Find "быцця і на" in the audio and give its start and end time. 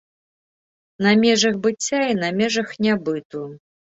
1.67-2.29